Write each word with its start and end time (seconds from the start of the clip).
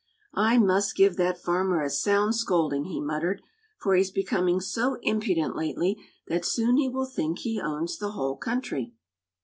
"I 0.33 0.57
must 0.57 0.95
give 0.95 1.15
that 1.17 1.37
farmer 1.37 1.83
a 1.83 1.89
sound 1.91 2.33
scolding," 2.33 2.85
he 2.85 2.99
muttered, 2.99 3.43
"for 3.77 3.93
he's 3.93 4.09
becoming 4.09 4.59
so 4.59 4.97
impudent 5.03 5.55
lately 5.55 5.95
that 6.27 6.43
soon 6.43 6.77
he 6.77 6.89
will 6.89 7.05
think 7.05 7.37
he 7.37 7.61
owns 7.61 7.99
the 7.99 8.13
whole 8.13 8.35
country." 8.35 8.93